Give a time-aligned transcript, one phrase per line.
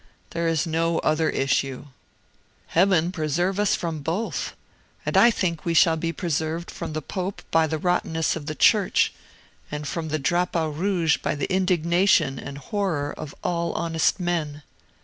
[0.31, 1.85] There is no other issue."
[2.69, 4.55] "Heaven preserve us from both!
[5.05, 8.55] And I think we shall be preserved from the Pope by the rottenness of the
[8.55, 9.13] Church;
[9.83, 14.63] from the drapeau rouge by the indignation and horror of all honest men.